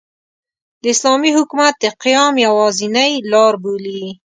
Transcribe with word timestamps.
د 0.81 0.83
اسلامي 0.95 1.31
حکومت 1.37 1.73
د 1.79 1.85
قیام 2.03 2.33
یوازینۍ 2.45 3.13
لاربولي. 3.31 4.03